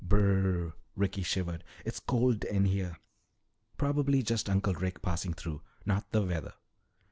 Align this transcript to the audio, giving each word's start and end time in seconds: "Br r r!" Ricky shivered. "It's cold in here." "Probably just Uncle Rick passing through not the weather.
"Br 0.03 0.17
r 0.17 0.63
r!" 0.65 0.73
Ricky 0.95 1.21
shivered. 1.21 1.63
"It's 1.85 1.99
cold 1.99 2.43
in 2.43 2.65
here." 2.65 2.97
"Probably 3.77 4.23
just 4.23 4.49
Uncle 4.49 4.73
Rick 4.73 5.03
passing 5.03 5.35
through 5.35 5.61
not 5.85 6.09
the 6.11 6.23
weather. 6.23 6.55